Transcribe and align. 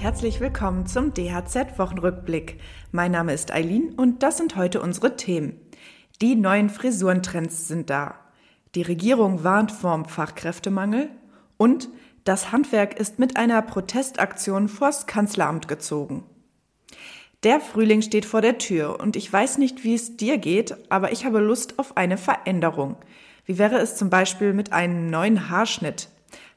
herzlich 0.00 0.40
willkommen 0.40 0.86
zum 0.86 1.12
DHZ-Wochenrückblick. 1.12 2.60
Mein 2.92 3.10
Name 3.10 3.32
ist 3.32 3.52
Eileen 3.52 3.94
und 3.96 4.22
das 4.22 4.36
sind 4.36 4.56
heute 4.56 4.80
unsere 4.80 5.16
Themen. 5.16 5.60
Die 6.20 6.36
neuen 6.36 6.70
Frisurentrends 6.70 7.68
sind 7.68 7.90
da. 7.90 8.14
Die 8.74 8.82
Regierung 8.82 9.44
warnt 9.44 9.72
vorm 9.72 10.04
Fachkräftemangel 10.04 11.10
und 11.56 11.88
das 12.24 12.52
Handwerk 12.52 12.98
ist 12.98 13.18
mit 13.18 13.36
einer 13.36 13.60
Protestaktion 13.62 14.68
vors 14.68 15.06
Kanzleramt 15.06 15.68
gezogen. 15.68 16.24
Der 17.42 17.60
Frühling 17.60 18.02
steht 18.02 18.26
vor 18.26 18.42
der 18.42 18.58
Tür 18.58 19.00
und 19.00 19.16
ich 19.16 19.32
weiß 19.32 19.58
nicht, 19.58 19.84
wie 19.84 19.94
es 19.94 20.16
dir 20.16 20.38
geht, 20.38 20.76
aber 20.90 21.12
ich 21.12 21.24
habe 21.24 21.40
Lust 21.40 21.78
auf 21.78 21.96
eine 21.96 22.18
Veränderung. 22.18 22.96
Wie 23.46 23.58
wäre 23.58 23.78
es 23.78 23.96
zum 23.96 24.10
Beispiel 24.10 24.52
mit 24.52 24.72
einem 24.72 25.08
neuen 25.10 25.50
Haarschnitt? 25.50 26.08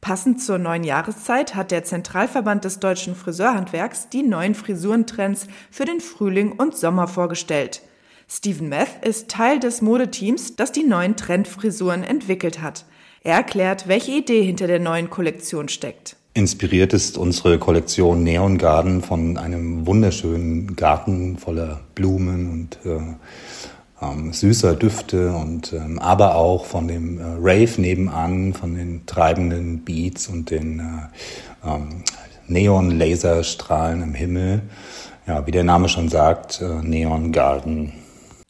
Passend 0.00 0.42
zur 0.42 0.58
neuen 0.58 0.84
Jahreszeit 0.84 1.54
hat 1.54 1.70
der 1.70 1.84
Zentralverband 1.84 2.64
des 2.64 2.78
deutschen 2.78 3.14
Friseurhandwerks 3.14 4.08
die 4.08 4.22
neuen 4.22 4.54
Frisurentrends 4.54 5.46
für 5.70 5.84
den 5.84 6.00
Frühling 6.00 6.52
und 6.52 6.76
Sommer 6.76 7.08
vorgestellt. 7.08 7.82
Stephen 8.28 8.68
Meth 8.68 9.04
ist 9.04 9.28
Teil 9.28 9.60
des 9.60 9.82
Modeteams, 9.82 10.56
das 10.56 10.72
die 10.72 10.82
neuen 10.84 11.16
Trendfrisuren 11.16 12.02
entwickelt 12.02 12.60
hat. 12.60 12.84
Er 13.22 13.34
erklärt, 13.34 13.88
welche 13.88 14.12
Idee 14.12 14.42
hinter 14.42 14.66
der 14.66 14.78
neuen 14.78 15.10
Kollektion 15.10 15.68
steckt. 15.68 16.16
Inspiriert 16.34 16.92
ist 16.92 17.16
unsere 17.16 17.58
Kollektion 17.58 18.22
Neon 18.22 18.58
Garden 18.58 19.02
von 19.02 19.38
einem 19.38 19.86
wunderschönen 19.86 20.76
Garten 20.76 21.38
voller 21.38 21.80
Blumen 21.94 22.50
und 22.50 22.78
äh, 22.84 23.00
ähm, 24.00 24.32
süßer 24.32 24.74
Düfte 24.74 25.32
und 25.32 25.72
ähm, 25.72 25.98
aber 25.98 26.34
auch 26.34 26.64
von 26.66 26.88
dem 26.88 27.18
äh, 27.18 27.22
Rave 27.38 27.80
nebenan, 27.80 28.52
von 28.54 28.74
den 28.74 29.06
treibenden 29.06 29.84
Beats 29.84 30.28
und 30.28 30.50
den 30.50 30.80
äh, 30.80 31.68
ähm, 31.68 32.04
Neon-Laserstrahlen 32.48 34.02
im 34.02 34.14
Himmel. 34.14 34.62
Ja, 35.26 35.46
wie 35.46 35.50
der 35.50 35.64
Name 35.64 35.88
schon 35.88 36.08
sagt, 36.08 36.60
äh, 36.60 36.82
Neon 36.82 37.32
Garden. 37.32 37.92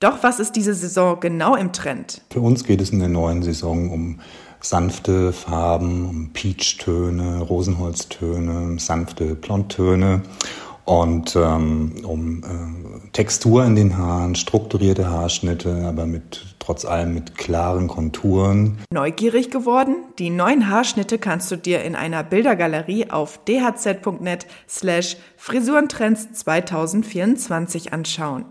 Doch 0.00 0.22
was 0.22 0.40
ist 0.40 0.56
diese 0.56 0.74
Saison 0.74 1.18
genau 1.20 1.56
im 1.56 1.72
Trend? 1.72 2.20
Für 2.30 2.40
uns 2.40 2.64
geht 2.64 2.82
es 2.82 2.90
in 2.90 2.98
der 2.98 3.08
neuen 3.08 3.42
Saison 3.42 3.90
um 3.90 4.20
sanfte 4.60 5.32
Farben, 5.32 6.06
um 6.06 6.30
Peach-Töne, 6.32 7.40
Rosenholztöne, 7.40 8.78
sanfte 8.78 9.34
Blondtöne 9.34 10.22
und 10.86 11.34
ähm, 11.36 11.92
um 12.04 12.42
äh, 12.44 13.08
Textur 13.12 13.64
in 13.64 13.74
den 13.74 13.98
Haaren, 13.98 14.36
strukturierte 14.36 15.10
Haarschnitte, 15.10 15.84
aber 15.84 16.06
mit 16.06 16.56
trotz 16.60 16.84
allem 16.84 17.12
mit 17.12 17.36
klaren 17.36 17.88
Konturen. 17.88 18.78
Neugierig 18.90 19.50
geworden? 19.50 19.96
Die 20.18 20.30
neuen 20.30 20.70
Haarschnitte 20.70 21.18
kannst 21.18 21.50
du 21.50 21.56
dir 21.56 21.82
in 21.82 21.96
einer 21.96 22.22
Bildergalerie 22.22 23.10
auf 23.10 23.40
dhz.net 23.44 24.46
slash 24.68 25.16
Frisurentrends 25.36 26.32
2024 26.32 27.92
anschauen. 27.92 28.44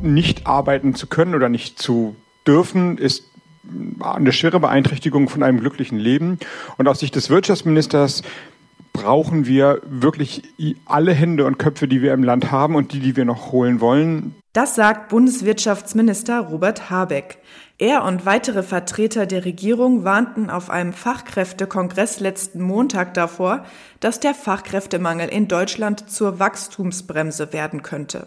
Nicht 0.00 0.46
arbeiten 0.46 0.94
zu 0.94 1.08
können 1.08 1.34
oder 1.34 1.48
nicht 1.48 1.80
zu 1.80 2.14
dürfen, 2.46 2.98
ist 2.98 3.24
eine 4.00 4.32
schwere 4.32 4.60
Beeinträchtigung 4.60 5.28
von 5.28 5.42
einem 5.42 5.58
glücklichen 5.58 5.98
Leben. 5.98 6.38
Und 6.76 6.86
aus 6.86 7.00
Sicht 7.00 7.16
des 7.16 7.30
Wirtschaftsministers 7.30 8.22
brauchen 9.02 9.46
wir 9.46 9.80
wirklich 9.88 10.42
alle 10.86 11.12
Hände 11.12 11.44
und 11.46 11.58
Köpfe, 11.58 11.86
die 11.88 12.02
wir 12.02 12.12
im 12.12 12.24
Land 12.24 12.50
haben 12.50 12.74
und 12.74 12.92
die, 12.92 13.00
die 13.00 13.16
wir 13.16 13.24
noch 13.24 13.52
holen 13.52 13.80
wollen. 13.80 14.34
Das 14.52 14.74
sagt 14.74 15.08
Bundeswirtschaftsminister 15.10 16.40
Robert 16.40 16.90
Habeck. 16.90 17.38
Er 17.78 18.04
und 18.04 18.26
weitere 18.26 18.64
Vertreter 18.64 19.26
der 19.26 19.44
Regierung 19.44 20.02
warnten 20.02 20.50
auf 20.50 20.68
einem 20.68 20.92
Fachkräftekongress 20.92 22.18
letzten 22.18 22.60
Montag 22.60 23.14
davor, 23.14 23.64
dass 24.00 24.18
der 24.18 24.34
Fachkräftemangel 24.34 25.28
in 25.28 25.46
Deutschland 25.46 26.10
zur 26.10 26.40
Wachstumsbremse 26.40 27.52
werden 27.52 27.82
könnte. 27.82 28.26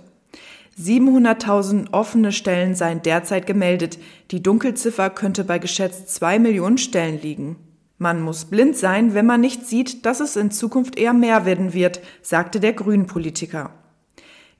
700.000 0.79 1.91
offene 1.91 2.31
Stellen 2.31 2.75
seien 2.75 3.01
derzeit 3.01 3.45
gemeldet. 3.45 3.99
Die 4.31 4.41
Dunkelziffer 4.41 5.09
könnte 5.09 5.43
bei 5.43 5.59
geschätzt 5.59 6.13
zwei 6.13 6.39
Millionen 6.39 6.77
Stellen 6.77 7.21
liegen. 7.21 7.57
Man 8.01 8.19
muss 8.19 8.45
blind 8.45 8.75
sein, 8.75 9.13
wenn 9.13 9.27
man 9.27 9.41
nicht 9.41 9.67
sieht, 9.67 10.07
dass 10.07 10.21
es 10.21 10.35
in 10.35 10.49
Zukunft 10.49 10.97
eher 10.97 11.13
mehr 11.13 11.45
werden 11.45 11.75
wird, 11.75 11.99
sagte 12.23 12.59
der 12.59 12.73
Grünen-Politiker. 12.73 13.69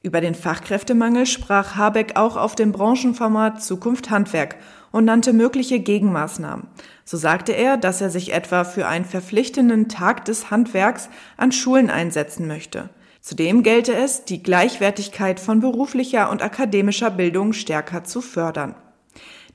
Über 0.04 0.22
den 0.22 0.36
Fachkräftemangel 0.36 1.26
sprach 1.26 1.76
Habeck 1.76 2.18
auch 2.18 2.38
auf 2.38 2.54
dem 2.54 2.72
Branchenformat 2.72 3.64
Zukunft 3.64 4.12
Handwerk 4.12 4.58
und 4.92 5.06
nannte 5.06 5.34
mögliche 5.34 5.80
Gegenmaßnahmen. 5.80 6.68
So 7.04 7.18
sagte 7.18 7.54
er, 7.54 7.78
dass 7.78 8.00
er 8.00 8.12
sich 8.12 8.32
etwa 8.32 8.64
für 8.64 8.86
einen 8.86 9.06
verpflichtenden 9.06 9.90
Tag 9.90 10.24
des 10.26 10.52
Handwerks 10.52 11.10
an 11.36 11.52
Schulen 11.52 11.90
einsetzen 11.90 12.46
möchte. 12.46 12.92
Zudem 13.22 13.64
gelte 13.64 13.96
es, 13.96 14.24
die 14.24 14.44
Gleichwertigkeit 14.44 15.40
von 15.40 15.62
beruflicher 15.62 16.30
und 16.30 16.44
akademischer 16.44 17.10
Bildung 17.10 17.54
stärker 17.54 18.04
zu 18.04 18.22
fördern. 18.22 18.76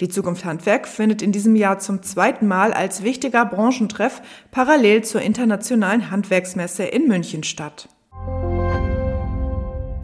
Die 0.01 0.09
Zukunft 0.09 0.45
Handwerk 0.45 0.87
findet 0.87 1.23
in 1.23 1.33
diesem 1.33 1.57
Jahr 1.57 1.79
zum 1.79 2.03
zweiten 2.03 2.47
Mal 2.47 2.75
als 2.75 3.03
wichtiger 3.03 3.47
Branchentreff 3.47 4.21
parallel 4.51 5.05
zur 5.05 5.23
internationalen 5.23 6.11
Handwerksmesse 6.11 6.85
in 6.85 7.09
München 7.09 7.45
statt. 7.45 7.89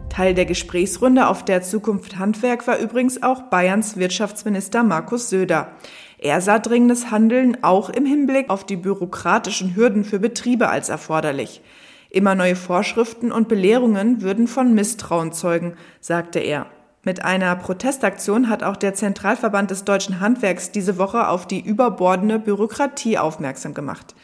Teil 0.09 0.33
der 0.33 0.45
Gesprächsrunde 0.45 1.27
auf 1.27 1.45
der 1.45 1.61
Zukunft 1.61 2.17
Handwerk 2.17 2.67
war 2.67 2.77
übrigens 2.77 3.23
auch 3.23 3.43
Bayerns 3.43 3.97
Wirtschaftsminister 3.97 4.83
Markus 4.83 5.29
Söder. 5.29 5.71
Er 6.19 6.39
sah 6.41 6.59
dringendes 6.59 7.11
Handeln 7.11 7.57
auch 7.63 7.89
im 7.89 8.05
Hinblick 8.05 8.49
auf 8.49 8.63
die 8.63 8.77
bürokratischen 8.77 9.75
Hürden 9.75 10.03
für 10.03 10.19
Betriebe 10.19 10.69
als 10.69 10.89
erforderlich. 10.89 11.61
Immer 12.09 12.35
neue 12.35 12.55
Vorschriften 12.55 13.31
und 13.31 13.47
Belehrungen 13.47 14.21
würden 14.21 14.47
von 14.47 14.75
Misstrauen 14.75 15.33
zeugen, 15.33 15.73
sagte 15.99 16.39
er. 16.39 16.67
Mit 17.05 17.25
einer 17.25 17.53
Protestaktion 17.57 18.47
hat 18.47 18.63
auch 18.63 18.77
der 18.77 18.93
Zentralverband 18.93 19.71
des 19.71 19.83
deutschen 19.83 20.21
Handwerks 20.21 20.71
diese 20.71 20.97
Woche 20.97 21.27
auf 21.27 21.45
die 21.45 21.59
überbordende 21.59 22.39
Bürokratie 22.39 23.17
aufmerksam 23.17 23.73
gemacht. 23.73 24.15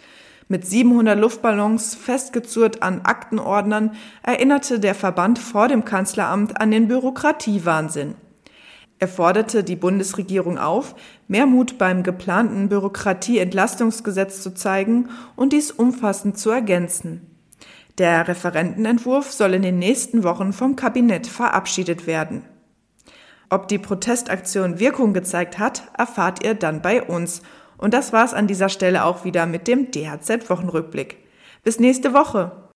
Mit 0.47 0.65
700 0.65 1.19
Luftballons 1.19 1.93
festgezurrt 1.93 2.81
an 2.81 3.01
Aktenordnern 3.01 3.91
erinnerte 4.23 4.79
der 4.79 4.95
Verband 4.95 5.39
vor 5.39 5.67
dem 5.67 5.83
Kanzleramt 5.83 6.59
an 6.61 6.71
den 6.71 6.87
Bürokratiewahnsinn. 6.87 8.15
Er 8.97 9.07
forderte 9.09 9.65
die 9.65 9.75
Bundesregierung 9.75 10.57
auf, 10.57 10.95
mehr 11.27 11.45
Mut 11.45 11.77
beim 11.77 12.01
geplanten 12.01 12.69
Bürokratieentlastungsgesetz 12.69 14.41
zu 14.41 14.53
zeigen 14.53 15.09
und 15.35 15.51
dies 15.51 15.71
umfassend 15.71 16.37
zu 16.37 16.49
ergänzen. 16.49 17.27
Der 17.97 18.29
Referentenentwurf 18.29 19.33
soll 19.33 19.53
in 19.53 19.63
den 19.63 19.79
nächsten 19.79 20.23
Wochen 20.23 20.53
vom 20.53 20.77
Kabinett 20.77 21.27
verabschiedet 21.27 22.07
werden. 22.07 22.43
Ob 23.51 23.67
die 23.67 23.79
Protestaktion 23.79 24.79
Wirkung 24.79 25.13
gezeigt 25.13 25.57
hat, 25.57 25.83
erfahrt 25.97 26.43
ihr 26.43 26.53
dann 26.53 26.81
bei 26.83 27.01
uns. 27.01 27.41
Und 27.77 27.93
das 27.93 28.13
war's 28.13 28.33
an 28.35 28.45
dieser 28.45 28.69
Stelle 28.69 29.05
auch 29.05 29.23
wieder 29.25 29.47
mit 29.47 29.67
dem 29.67 29.89
DHZ-Wochenrückblick. 29.89 31.17
Bis 31.63 31.79
nächste 31.79 32.13
Woche. 32.13 32.68